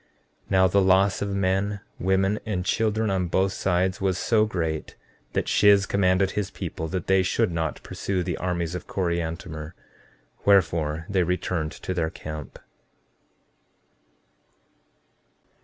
14:31 0.47 0.51
Now 0.51 0.67
the 0.67 0.81
loss 0.81 1.21
of 1.21 1.29
men, 1.29 1.79
women 1.99 2.39
and 2.43 2.65
children 2.65 3.11
on 3.11 3.27
both 3.27 3.51
sides 3.53 4.01
was 4.01 4.17
so 4.17 4.47
great 4.47 4.95
that 5.33 5.47
Shiz 5.47 5.85
commanded 5.85 6.31
his 6.31 6.49
people 6.49 6.87
that 6.87 7.05
they 7.05 7.21
should 7.21 7.51
not 7.51 7.83
pursue 7.83 8.23
the 8.23 8.35
armies 8.37 8.73
of 8.73 8.87
Coriantumr; 8.87 9.73
wherefore, 10.43 11.05
they 11.07 11.21
returned 11.21 11.73
to 11.73 11.93
their 11.93 12.09
camp. 12.09 12.57